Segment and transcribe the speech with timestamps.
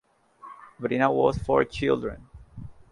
[0.81, 2.27] Birna has four children.